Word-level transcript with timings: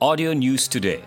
Audio 0.00 0.32
News 0.32 0.64
Today. 0.64 1.04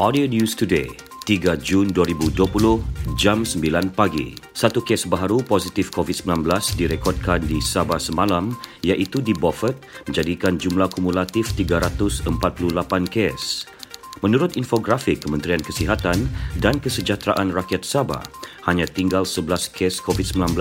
Audio 0.00 0.24
News 0.24 0.56
Today, 0.56 0.88
3 1.28 1.52
Jun 1.60 1.92
2020, 1.92 2.80
jam 3.20 3.44
9 3.44 3.92
pagi. 3.92 4.32
Satu 4.56 4.80
kes 4.80 5.04
baharu 5.04 5.44
positif 5.44 5.92
COVID-19 5.92 6.48
direkodkan 6.80 7.44
di 7.44 7.60
Sabah 7.60 8.00
semalam 8.00 8.56
iaitu 8.80 9.20
di 9.20 9.36
Beaufort 9.36 9.76
menjadikan 10.08 10.56
jumlah 10.56 10.88
kumulatif 10.88 11.52
348 11.52 12.24
kes. 13.12 13.68
Menurut 14.24 14.56
infografik 14.56 15.28
Kementerian 15.28 15.60
Kesihatan 15.60 16.24
dan 16.56 16.80
Kesejahteraan 16.80 17.52
Rakyat 17.52 17.84
Sabah, 17.84 18.24
hanya 18.64 18.88
tinggal 18.88 19.28
11 19.28 19.76
kes 19.76 20.00
COVID-19 20.00 20.56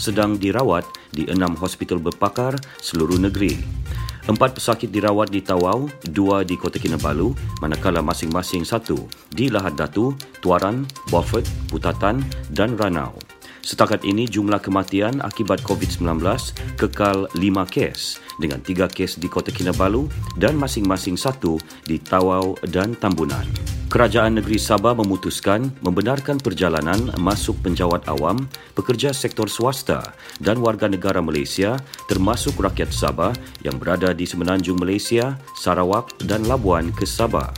sedang 0.00 0.40
dirawat 0.40 0.88
di 1.12 1.28
enam 1.28 1.52
hospital 1.60 2.00
berpakar 2.00 2.56
seluruh 2.80 3.20
negeri. 3.20 3.84
Empat 4.26 4.58
pesakit 4.58 4.90
dirawat 4.90 5.30
di 5.30 5.38
Tawau, 5.38 5.86
dua 6.10 6.42
di 6.42 6.58
Kota 6.58 6.82
Kinabalu, 6.82 7.30
manakala 7.62 8.02
masing-masing 8.02 8.66
satu 8.66 9.06
di 9.30 9.46
Lahad 9.46 9.78
Datu, 9.78 10.18
Tuaran, 10.42 10.82
Beaufort, 11.14 11.46
Putatan 11.70 12.26
dan 12.50 12.74
Ranau. 12.74 13.14
Setakat 13.62 14.02
ini 14.02 14.26
jumlah 14.26 14.58
kematian 14.58 15.22
akibat 15.22 15.62
COVID-19 15.62 16.26
kekal 16.74 17.30
lima 17.38 17.70
kes 17.70 18.18
dengan 18.42 18.58
tiga 18.66 18.90
kes 18.90 19.22
di 19.22 19.30
Kota 19.30 19.54
Kinabalu 19.54 20.10
dan 20.34 20.58
masing-masing 20.58 21.14
satu 21.14 21.62
di 21.86 22.02
Tawau 22.02 22.58
dan 22.66 22.98
Tambunan. 22.98 23.75
Kerajaan 23.86 24.42
Negeri 24.42 24.58
Sabah 24.58 24.98
memutuskan 24.98 25.70
membenarkan 25.78 26.42
perjalanan 26.42 27.14
masuk 27.22 27.54
penjawat 27.62 28.02
awam, 28.10 28.50
pekerja 28.74 29.14
sektor 29.14 29.46
swasta 29.46 30.02
dan 30.42 30.58
warga 30.58 30.90
negara 30.90 31.22
Malaysia 31.22 31.78
termasuk 32.10 32.58
rakyat 32.58 32.90
Sabah 32.90 33.30
yang 33.62 33.78
berada 33.78 34.10
di 34.10 34.26
semenanjung 34.26 34.82
Malaysia, 34.82 35.38
Sarawak 35.54 36.18
dan 36.26 36.50
Labuan 36.50 36.90
ke 36.90 37.06
Sabah. 37.06 37.54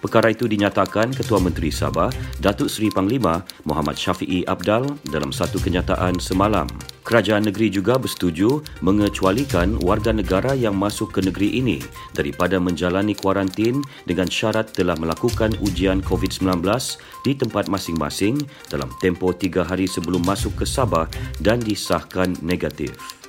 Perkara 0.00 0.32
itu 0.32 0.48
dinyatakan 0.48 1.12
Ketua 1.12 1.36
Menteri 1.38 1.68
Sabah, 1.68 2.08
Datuk 2.40 2.72
Seri 2.72 2.88
Panglima 2.88 3.44
Muhammad 3.68 4.00
Syafiee 4.00 4.48
Abdal 4.48 4.88
dalam 5.04 5.36
satu 5.36 5.60
kenyataan 5.60 6.16
semalam. 6.16 6.66
Kerajaan 7.02 7.50
negeri 7.50 7.66
juga 7.66 7.98
bersetuju 7.98 8.62
mengecualikan 8.78 9.74
warga 9.82 10.14
negara 10.14 10.54
yang 10.54 10.78
masuk 10.78 11.10
ke 11.10 11.20
negeri 11.22 11.58
ini 11.58 11.82
daripada 12.14 12.62
menjalani 12.62 13.18
kuarantin 13.18 13.82
dengan 14.06 14.30
syarat 14.30 14.70
telah 14.70 14.94
melakukan 14.94 15.50
ujian 15.66 15.98
COVID-19 16.06 16.62
di 17.26 17.34
tempat 17.34 17.66
masing-masing 17.66 18.38
dalam 18.70 18.86
tempoh 19.02 19.34
tiga 19.34 19.66
hari 19.66 19.90
sebelum 19.90 20.22
masuk 20.22 20.62
ke 20.62 20.66
Sabah 20.66 21.10
dan 21.42 21.58
disahkan 21.58 22.38
negatif. 22.38 23.21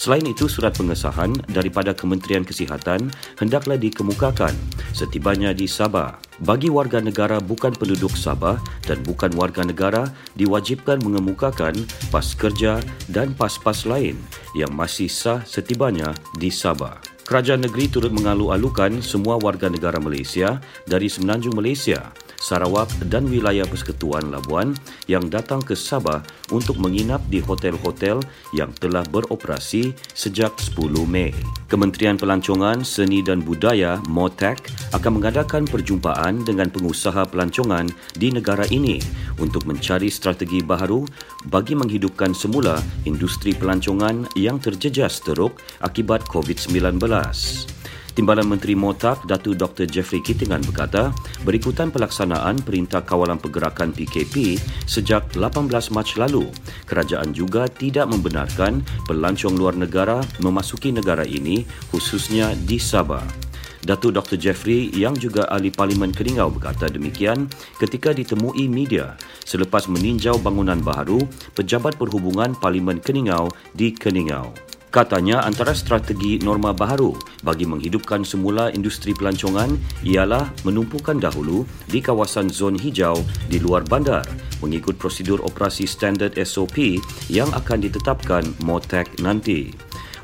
Selain 0.00 0.24
itu, 0.24 0.48
surat 0.48 0.72
pengesahan 0.72 1.28
daripada 1.52 1.92
Kementerian 1.92 2.40
Kesihatan 2.40 3.12
hendaklah 3.36 3.76
dikemukakan 3.76 4.56
setibanya 4.96 5.52
di 5.52 5.68
Sabah. 5.68 6.16
Bagi 6.40 6.72
warga 6.72 7.04
negara 7.04 7.36
bukan 7.36 7.76
penduduk 7.76 8.16
Sabah 8.16 8.56
dan 8.88 9.04
bukan 9.04 9.28
warga 9.36 9.60
negara 9.60 10.08
diwajibkan 10.40 11.04
mengemukakan 11.04 11.76
pas 12.08 12.24
kerja 12.32 12.80
dan 13.12 13.36
pas-pas 13.36 13.84
lain 13.84 14.16
yang 14.56 14.72
masih 14.72 15.12
sah 15.12 15.44
setibanya 15.44 16.16
di 16.40 16.48
Sabah. 16.48 16.96
Kerajaan 17.28 17.68
negeri 17.68 17.92
turut 17.92 18.08
mengalu-alukan 18.16 19.04
semua 19.04 19.36
warga 19.36 19.68
negara 19.68 20.00
Malaysia 20.00 20.64
dari 20.88 21.12
semenanjung 21.12 21.52
Malaysia 21.52 22.08
Sarawak 22.40 22.88
dan 23.12 23.28
wilayah 23.28 23.68
Persekutuan 23.68 24.32
Labuan 24.32 24.72
yang 25.06 25.28
datang 25.28 25.60
ke 25.60 25.76
Sabah 25.76 26.24
untuk 26.48 26.80
menginap 26.80 27.20
di 27.28 27.38
hotel-hotel 27.38 28.24
yang 28.56 28.72
telah 28.80 29.04
beroperasi 29.04 29.92
sejak 30.16 30.56
10 30.56 31.04
Mei. 31.04 31.36
Kementerian 31.68 32.16
Pelancongan, 32.16 32.80
Seni 32.82 33.20
dan 33.20 33.44
Budaya 33.44 34.00
MOTAC 34.08 34.58
akan 34.96 35.20
mengadakan 35.20 35.68
perjumpaan 35.68 36.42
dengan 36.42 36.72
pengusaha 36.72 37.28
pelancongan 37.28 37.86
di 38.16 38.32
negara 38.32 38.64
ini 38.72 38.98
untuk 39.38 39.68
mencari 39.68 40.08
strategi 40.08 40.64
baharu 40.64 41.04
bagi 41.46 41.76
menghidupkan 41.76 42.32
semula 42.32 42.80
industri 43.04 43.52
pelancongan 43.52 44.26
yang 44.34 44.56
terjejas 44.58 45.20
teruk 45.22 45.60
akibat 45.84 46.24
COVID-19. 46.26 47.79
Timbalan 48.14 48.50
Menteri 48.50 48.74
Motak, 48.74 49.22
Datu 49.26 49.54
Dr. 49.54 49.86
Jeffrey 49.86 50.18
Kittingan 50.20 50.62
berkata, 50.66 51.14
berikutan 51.46 51.94
pelaksanaan 51.94 52.58
Perintah 52.62 53.06
Kawalan 53.06 53.38
Pergerakan 53.38 53.94
PKP 53.94 54.58
sejak 54.86 55.30
18 55.38 55.70
Mac 55.94 56.08
lalu, 56.18 56.50
kerajaan 56.90 57.30
juga 57.30 57.70
tidak 57.70 58.10
membenarkan 58.10 58.82
pelancong 59.06 59.54
luar 59.54 59.78
negara 59.78 60.20
memasuki 60.42 60.90
negara 60.90 61.22
ini 61.22 61.62
khususnya 61.94 62.52
di 62.66 62.76
Sabah. 62.76 63.50
Datu 63.80 64.12
Dr. 64.12 64.36
Jeffrey 64.36 64.92
yang 64.92 65.16
juga 65.16 65.48
ahli 65.48 65.72
Parlimen 65.72 66.12
Keningau 66.12 66.52
berkata 66.52 66.92
demikian 66.92 67.48
ketika 67.80 68.12
ditemui 68.12 68.68
media 68.68 69.16
selepas 69.48 69.88
meninjau 69.88 70.36
bangunan 70.36 70.76
baru 70.84 71.24
Pejabat 71.56 71.96
Perhubungan 71.96 72.52
Parlimen 72.60 73.00
Keningau 73.00 73.48
di 73.72 73.96
Keningau. 73.96 74.52
Katanya 74.90 75.46
antara 75.46 75.70
strategi 75.70 76.42
norma 76.42 76.74
baharu 76.74 77.14
bagi 77.46 77.62
menghidupkan 77.62 78.26
semula 78.26 78.74
industri 78.74 79.14
pelancongan 79.14 79.78
ialah 80.02 80.50
menumpukan 80.66 81.14
dahulu 81.14 81.62
di 81.86 82.02
kawasan 82.02 82.50
zon 82.50 82.74
hijau 82.74 83.14
di 83.46 83.62
luar 83.62 83.86
bandar 83.86 84.26
mengikut 84.58 84.98
prosedur 84.98 85.38
operasi 85.46 85.86
standard 85.86 86.34
SOP 86.42 86.98
yang 87.30 87.46
akan 87.54 87.86
ditetapkan 87.86 88.42
MOTEC 88.66 89.22
nanti. 89.22 89.70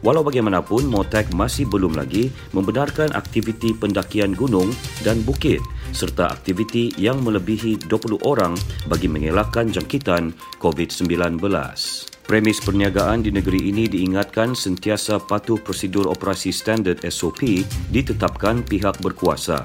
Walau 0.02 0.26
bagaimanapun, 0.26 0.90
MOTEC 0.90 1.30
masih 1.30 1.70
belum 1.70 1.94
lagi 1.94 2.34
membenarkan 2.50 3.14
aktiviti 3.14 3.70
pendakian 3.70 4.34
gunung 4.34 4.74
dan 5.06 5.22
bukit 5.22 5.62
serta 5.94 6.28
aktiviti 6.28 6.90
yang 7.00 7.22
melebihi 7.22 7.86
20 7.86 8.18
orang 8.26 8.58
bagi 8.90 9.06
mengelakkan 9.06 9.70
jangkitan 9.70 10.34
COVID-19. 10.58 11.38
Premis 12.26 12.58
perniagaan 12.58 13.22
di 13.22 13.30
negeri 13.30 13.70
ini 13.70 13.86
diingatkan 13.86 14.50
sentiasa 14.50 15.22
patuh 15.22 15.62
prosedur 15.62 16.10
operasi 16.10 16.50
standard 16.50 16.98
SOP 17.06 17.62
ditetapkan 17.94 18.66
pihak 18.66 18.98
berkuasa. 18.98 19.62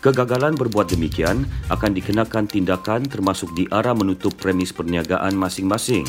Kegagalan 0.00 0.56
berbuat 0.56 0.96
demikian 0.96 1.44
akan 1.68 1.92
dikenakan 1.92 2.48
tindakan 2.48 3.04
termasuk 3.04 3.52
di 3.52 3.68
arah 3.68 3.92
menutup 3.92 4.32
premis 4.40 4.72
perniagaan 4.72 5.36
masing-masing. 5.36 6.08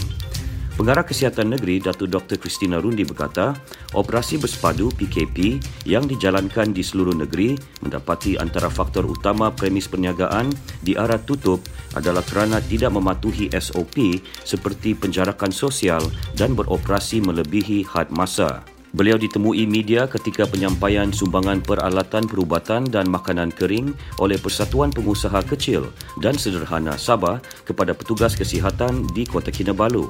Pengarah 0.82 1.06
Kesihatan 1.06 1.54
Negeri 1.54 1.78
Datuk 1.78 2.10
Dr. 2.10 2.42
Christina 2.42 2.82
Rundi 2.82 3.06
berkata, 3.06 3.54
operasi 3.94 4.42
bersepadu 4.42 4.90
PKP 4.90 5.62
yang 5.86 6.10
dijalankan 6.10 6.74
di 6.74 6.82
seluruh 6.82 7.14
negeri 7.14 7.54
mendapati 7.86 8.34
antara 8.42 8.66
faktor 8.66 9.06
utama 9.06 9.54
premis 9.54 9.86
perniagaan 9.86 10.50
di 10.82 10.98
arah 10.98 11.22
tutup 11.22 11.62
adalah 11.94 12.26
kerana 12.26 12.58
tidak 12.66 12.98
mematuhi 12.98 13.54
SOP 13.54 14.26
seperti 14.42 14.98
penjarakan 14.98 15.54
sosial 15.54 16.02
dan 16.34 16.58
beroperasi 16.58 17.22
melebihi 17.22 17.86
had 17.86 18.10
masa. 18.10 18.66
Beliau 18.98 19.22
ditemui 19.22 19.70
media 19.70 20.10
ketika 20.10 20.50
penyampaian 20.50 21.14
sumbangan 21.14 21.62
peralatan 21.62 22.26
perubatan 22.26 22.90
dan 22.90 23.06
makanan 23.06 23.54
kering 23.54 23.94
oleh 24.18 24.42
Persatuan 24.42 24.90
Pengusaha 24.90 25.46
Kecil 25.46 25.94
dan 26.26 26.34
Sederhana 26.42 26.98
Sabah 26.98 27.38
kepada 27.70 27.94
petugas 27.94 28.34
kesihatan 28.34 29.06
di 29.14 29.30
Kota 29.30 29.54
Kinabalu. 29.54 30.10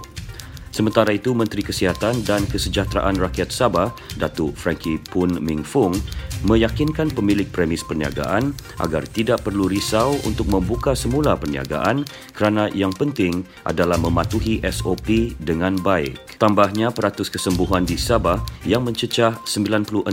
Sementara 0.72 1.12
itu, 1.12 1.36
Menteri 1.36 1.68
Kesihatan 1.68 2.24
dan 2.24 2.48
Kesejahteraan 2.48 3.20
Rakyat 3.20 3.52
Sabah, 3.52 3.92
Datuk 4.16 4.56
Frankie 4.56 5.04
Pun 5.12 5.36
Ming 5.44 5.68
Fung, 5.68 5.92
meyakinkan 6.48 7.12
pemilik 7.12 7.46
premis 7.52 7.84
perniagaan 7.84 8.56
agar 8.80 9.04
tidak 9.12 9.44
perlu 9.44 9.68
risau 9.68 10.16
untuk 10.24 10.48
membuka 10.48 10.96
semula 10.96 11.36
perniagaan 11.36 12.08
kerana 12.32 12.72
yang 12.72 12.96
penting 12.96 13.44
adalah 13.68 14.00
mematuhi 14.00 14.64
SOP 14.64 15.36
dengan 15.44 15.76
baik. 15.76 16.40
Tambahnya, 16.40 16.90
peratus 16.96 17.28
kesembuhan 17.28 17.84
di 17.84 18.00
Sabah 18.00 18.40
yang 18.64 18.88
mencecah 18.88 19.44
96% 19.44 20.08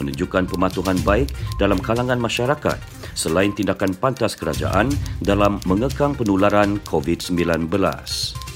menunjukkan 0.00 0.44
pematuhan 0.50 0.98
baik 1.04 1.28
dalam 1.60 1.78
kalangan 1.78 2.18
masyarakat 2.18 2.80
selain 3.12 3.52
tindakan 3.52 3.92
pantas 3.92 4.34
kerajaan 4.34 4.88
dalam 5.20 5.60
mengekang 5.68 6.16
penularan 6.16 6.80
COVID-19. 6.88 8.49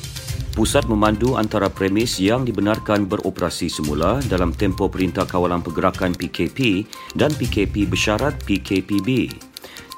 Pusat 0.55 0.87
memandu 0.87 1.35
antara 1.35 1.67
premis 1.67 2.23
yang 2.23 2.47
dibenarkan 2.47 3.11
beroperasi 3.11 3.67
semula 3.67 4.23
dalam 4.31 4.55
tempoh 4.55 4.87
Perintah 4.87 5.27
Kawalan 5.27 5.59
Pergerakan 5.59 6.15
PKP 6.15 6.87
dan 7.19 7.35
PKP 7.35 7.91
bersyarat 7.91 8.39
PKPB. 8.47 9.35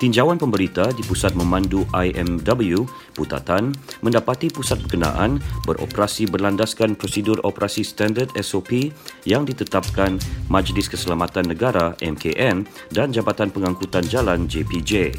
Tinjauan 0.01 0.41
pemberita 0.41 0.89
di 0.97 1.05
Pusat 1.05 1.37
Memandu 1.37 1.85
IMW, 1.93 2.89
Putatan, 3.13 3.77
mendapati 4.01 4.49
pusat 4.49 4.81
berkenaan 4.81 5.45
beroperasi 5.69 6.25
berlandaskan 6.25 6.97
prosedur 6.97 7.37
operasi 7.45 7.85
standard 7.85 8.33
SOP 8.41 8.97
yang 9.29 9.45
ditetapkan 9.45 10.17
Majlis 10.49 10.89
Keselamatan 10.89 11.53
Negara 11.53 11.93
MKN 12.01 12.65
dan 12.97 13.13
Jabatan 13.13 13.53
Pengangkutan 13.53 14.09
Jalan 14.09 14.49
JPJ. 14.49 15.13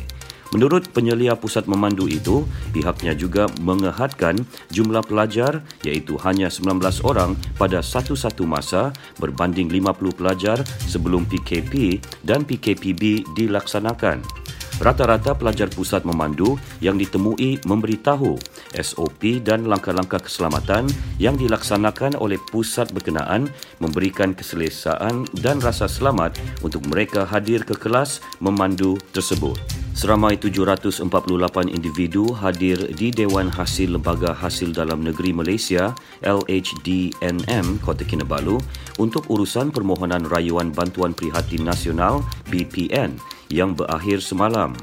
Menurut 0.55 0.87
penyelia 0.95 1.35
pusat 1.35 1.67
memandu 1.67 2.07
itu, 2.07 2.47
pihaknya 2.71 3.11
juga 3.11 3.51
mengehadkan 3.59 4.39
jumlah 4.71 5.03
pelajar 5.03 5.59
iaitu 5.83 6.15
hanya 6.23 6.47
19 6.47 6.79
orang 7.03 7.35
pada 7.59 7.83
satu-satu 7.83 8.47
masa 8.47 8.95
berbanding 9.19 9.67
50 9.67 10.15
pelajar 10.15 10.63
sebelum 10.87 11.27
PKP 11.27 11.99
dan 12.23 12.47
PKPB 12.47 13.27
dilaksanakan. 13.35 14.47
Rata-rata 14.77 15.33
pelajar 15.33 15.73
pusat 15.73 16.05
memandu 16.05 16.53
yang 16.85 17.01
ditemui 17.01 17.65
memberitahu 17.65 18.37
SOP 18.77 19.41
dan 19.41 19.65
langkah-langkah 19.65 20.21
keselamatan 20.21 20.85
yang 21.17 21.33
dilaksanakan 21.33 22.13
oleh 22.21 22.37
pusat 22.53 22.93
berkenaan 22.93 23.49
memberikan 23.81 24.37
keselesaan 24.37 25.25
dan 25.41 25.57
rasa 25.65 25.89
selamat 25.89 26.37
untuk 26.61 26.85
mereka 26.85 27.25
hadir 27.25 27.65
ke 27.65 27.73
kelas 27.73 28.21
memandu 28.37 29.01
tersebut. 29.17 29.76
Seramai 29.97 30.37
748 30.37 31.09
individu 31.73 32.29
hadir 32.29 32.77
di 32.93 33.09
Dewan 33.09 33.49
Hasil 33.49 33.97
Lembaga 33.97 34.29
Hasil 34.29 34.69
Dalam 34.69 35.01
Negeri 35.01 35.33
Malaysia 35.33 35.97
LHDNM 36.21 37.81
Kota 37.81 38.05
Kinabalu 38.05 38.61
untuk 39.01 39.25
urusan 39.25 39.73
permohonan 39.73 40.21
rayuan 40.29 40.69
bantuan 40.69 41.17
prihatin 41.17 41.65
nasional 41.65 42.21
BPN 42.53 43.17
yang 43.49 43.73
berakhir 43.73 44.21
semalam. 44.21 44.77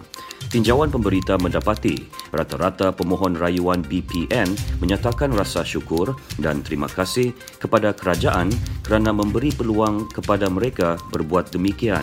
Tinjauan 0.50 0.90
pemberita 0.90 1.38
mendapati 1.38 2.10
rata-rata 2.34 2.90
pemohon 2.90 3.38
rayuan 3.38 3.86
BPN 3.86 4.50
menyatakan 4.82 5.30
rasa 5.30 5.62
syukur 5.62 6.18
dan 6.42 6.66
terima 6.66 6.90
kasih 6.90 7.30
kepada 7.62 7.94
kerajaan 7.94 8.50
kerana 8.82 9.14
memberi 9.14 9.54
peluang 9.54 10.10
kepada 10.10 10.50
mereka 10.50 10.98
berbuat 11.14 11.54
demikian. 11.54 12.02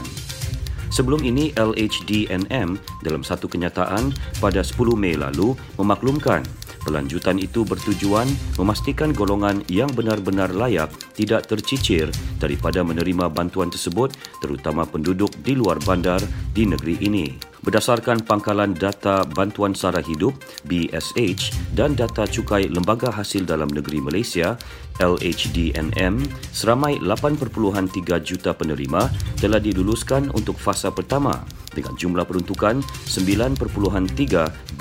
Sebelum 0.92 1.24
ini, 1.24 1.56
LHDNM 1.56 2.76
dalam 3.00 3.24
satu 3.24 3.48
kenyataan 3.48 4.12
pada 4.44 4.60
10 4.60 4.76
Mei 5.00 5.16
lalu 5.16 5.56
memaklumkan 5.80 6.44
pelanjutan 6.84 7.38
itu 7.38 7.64
bertujuan 7.64 8.28
memastikan 8.58 9.14
golongan 9.14 9.62
yang 9.70 9.88
benar-benar 9.94 10.52
layak 10.52 10.90
tidak 11.14 11.48
tercicir 11.48 12.10
daripada 12.42 12.82
menerima 12.82 13.30
bantuan 13.30 13.70
tersebut 13.70 14.12
terutama 14.42 14.84
penduduk 14.84 15.32
di 15.46 15.54
luar 15.56 15.78
bandar 15.86 16.20
di 16.52 16.68
negeri 16.68 16.98
ini. 17.00 17.51
Berdasarkan 17.62 18.26
pangkalan 18.26 18.74
data 18.74 19.22
Bantuan 19.22 19.78
Sara 19.78 20.02
Hidup 20.02 20.34
BSH 20.66 21.78
dan 21.78 21.94
data 21.94 22.26
cukai 22.26 22.66
Lembaga 22.66 23.14
Hasil 23.14 23.46
Dalam 23.46 23.70
Negeri 23.70 24.02
Malaysia 24.02 24.58
LHDNM, 24.98 26.26
seramai 26.50 26.98
8.3 27.06 28.18
juta 28.26 28.58
penerima 28.58 29.14
telah 29.38 29.62
diluluskan 29.62 30.34
untuk 30.34 30.58
fasa 30.58 30.90
pertama 30.90 31.46
dengan 31.70 31.94
jumlah 31.94 32.26
peruntukan 32.26 32.82
9.3 32.82 33.62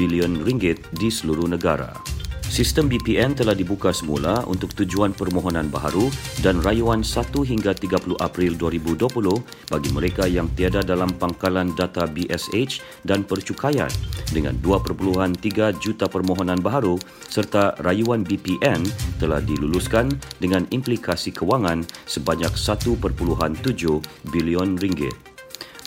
bilion 0.01 0.41
ringgit 0.41 0.81
di 0.97 1.13
seluruh 1.13 1.53
negara. 1.53 2.10
Sistem 2.61 2.93
BPN 2.93 3.33
telah 3.33 3.57
dibuka 3.57 3.89
semula 3.89 4.45
untuk 4.45 4.77
tujuan 4.77 5.17
permohonan 5.17 5.73
baharu 5.73 6.13
dan 6.45 6.61
rayuan 6.61 7.01
1 7.01 7.33
hingga 7.33 7.73
30 7.73 8.21
April 8.21 8.53
2020 8.53 9.73
bagi 9.73 9.91
mereka 9.97 10.29
yang 10.29 10.45
tiada 10.53 10.85
dalam 10.85 11.09
pangkalan 11.17 11.73
data 11.73 12.05
BSH 12.05 12.85
dan 13.09 13.25
percukaian 13.25 13.89
dengan 14.29 14.53
2.3 14.61 15.41
juta 15.81 16.05
permohonan 16.05 16.61
baharu 16.61 17.01
serta 17.33 17.81
rayuan 17.81 18.29
BPN 18.29 18.85
telah 19.17 19.41
diluluskan 19.41 20.13
dengan 20.37 20.69
implikasi 20.69 21.33
kewangan 21.33 21.89
sebanyak 22.05 22.53
1.7 22.53 22.93
bilion 24.29 24.77
ringgit. 24.77 25.30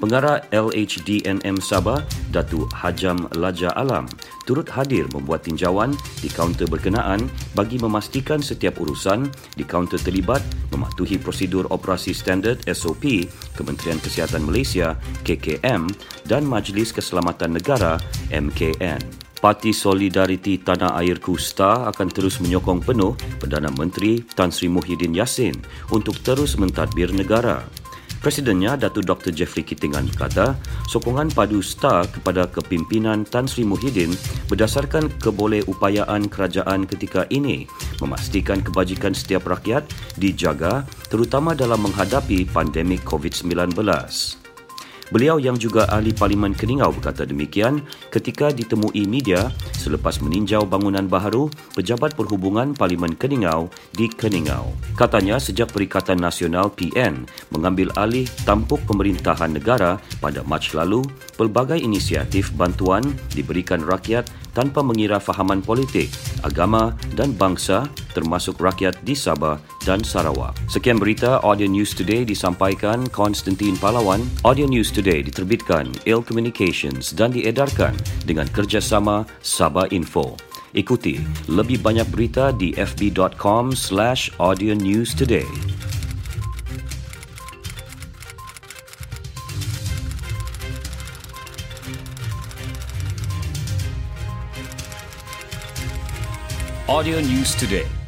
Pengarah 0.03 0.43
LHDNM 0.51 1.63
Sabah, 1.63 2.03
Datuk 2.27 2.67
Hajam 2.75 3.23
Laja 3.39 3.71
Alam, 3.71 4.03
turut 4.43 4.67
hadir 4.67 5.07
membuat 5.15 5.47
tinjauan 5.47 5.95
di 6.19 6.27
kaunter 6.27 6.67
berkenaan 6.67 7.31
bagi 7.55 7.79
memastikan 7.79 8.43
setiap 8.43 8.83
urusan 8.83 9.31
di 9.55 9.63
kaunter 9.63 9.95
terlibat 10.03 10.43
mematuhi 10.75 11.15
prosedur 11.15 11.71
operasi 11.71 12.11
standard 12.11 12.59
SOP 12.67 13.31
Kementerian 13.55 13.95
Kesihatan 14.03 14.43
Malaysia 14.43 14.99
KKM 15.23 15.87
dan 16.27 16.43
Majlis 16.43 16.91
Keselamatan 16.91 17.55
Negara 17.55 17.95
MKN. 18.27 18.99
Parti 19.39 19.71
Solidariti 19.71 20.59
Tanah 20.59 20.99
Air 20.99 21.23
Kusta 21.23 21.87
akan 21.87 22.11
terus 22.11 22.43
menyokong 22.43 22.83
penuh 22.83 23.15
Perdana 23.39 23.71
Menteri 23.71 24.19
Tan 24.19 24.51
Sri 24.51 24.67
Muhyiddin 24.67 25.15
Yassin 25.15 25.55
untuk 25.95 26.19
terus 26.19 26.59
mentadbir 26.59 27.15
negara. 27.15 27.82
Presidennya 28.23 28.79
Datuk 28.79 29.03
Dr. 29.03 29.35
Jeffrey 29.35 29.67
Kittingan 29.67 30.07
berkata, 30.07 30.55
sokongan 30.87 31.27
padu 31.35 31.59
STAR 31.59 32.07
kepada 32.07 32.47
kepimpinan 32.47 33.27
Tan 33.27 33.51
Sri 33.51 33.67
Muhyiddin 33.67 34.15
berdasarkan 34.47 35.11
kebolehupayaan 35.19 36.31
kerajaan 36.31 36.87
ketika 36.87 37.27
ini 37.27 37.67
memastikan 37.99 38.63
kebajikan 38.63 39.11
setiap 39.11 39.43
rakyat 39.43 39.83
dijaga 40.15 40.87
terutama 41.11 41.51
dalam 41.51 41.83
menghadapi 41.83 42.47
pandemik 42.47 43.03
COVID-19. 43.03 43.75
Beliau 45.11 45.41
yang 45.41 45.59
juga 45.59 45.89
ahli 45.91 46.15
Parlimen 46.15 46.55
Keningau 46.55 46.95
berkata 46.95 47.27
demikian 47.27 47.83
ketika 48.07 48.53
ditemui 48.55 49.03
media 49.03 49.51
selepas 49.75 50.23
meninjau 50.23 50.63
bangunan 50.63 51.03
baharu 51.03 51.51
Pejabat 51.75 52.15
Perhubungan 52.15 52.71
Parlimen 52.71 53.19
Keningau 53.19 53.67
di 53.91 54.07
Keningau. 54.07 54.71
Katanya 54.95 55.41
sejak 55.41 55.75
Perikatan 55.75 56.21
Nasional 56.21 56.71
PN 56.71 57.27
mengambil 57.51 57.91
alih 57.99 58.29
tampuk 58.47 58.79
pemerintahan 58.87 59.51
negara 59.51 59.99
pada 60.23 60.45
Mac 60.47 60.63
lalu, 60.71 61.03
pelbagai 61.35 61.81
inisiatif 61.81 62.55
bantuan 62.55 63.03
diberikan 63.35 63.83
rakyat 63.83 64.29
tanpa 64.53 64.85
mengira 64.85 65.17
fahaman 65.17 65.59
politik, 65.65 66.07
agama 66.45 66.93
dan 67.17 67.33
bangsa 67.33 67.89
termasuk 68.13 68.61
rakyat 68.61 68.95
di 69.01 69.17
Sabah 69.17 69.57
dan 69.83 70.05
Sarawak. 70.05 70.53
Sekian 70.69 71.01
berita 71.01 71.41
Audio 71.41 71.65
News 71.65 71.97
Today 71.97 72.23
disampaikan 72.23 73.09
Konstantin 73.09 73.73
Palawan. 73.75 74.21
Audio 74.45 74.69
News 74.69 74.93
Today 74.93 75.25
diterbitkan 75.25 75.89
Il 76.05 76.21
Communications 76.21 77.11
dan 77.11 77.33
diedarkan 77.33 77.97
dengan 78.23 78.45
kerjasama 78.53 79.25
Sabah 79.41 79.89
Info. 79.89 80.37
Ikuti 80.73 81.21
lebih 81.49 81.81
banyak 81.81 82.05
berita 82.09 82.49
di 82.53 82.73
fb.com 82.73 83.73
slash 83.73 84.33
audio 84.41 84.73
news 84.73 85.13
today. 85.13 85.45
Audio 96.93 97.21
News 97.21 97.55
Today. 97.55 98.02